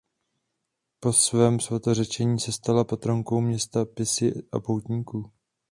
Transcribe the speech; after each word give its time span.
Po 0.99 1.13
svém 1.13 1.59
svatořečení 1.59 2.39
se 2.39 2.51
stala 2.51 2.83
patronkou 2.83 3.41
města 3.41 3.85
Pisy 3.85 4.33
a 4.51 4.59
poutníků. 4.59 5.31